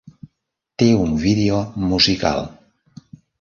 [0.83, 1.59] Té un vídeo
[1.93, 2.43] musical.